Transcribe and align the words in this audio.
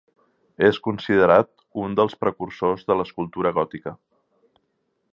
És 0.69 0.79
considerat 0.87 1.51
un 1.83 1.95
dels 2.01 2.17
precursors 2.25 2.89
de 2.91 2.99
l'escultura 3.01 3.53
gòtica. 3.59 3.99